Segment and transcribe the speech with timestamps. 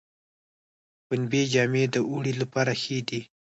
[1.07, 3.21] پنبې جامې د اوړي لپاره ښې دي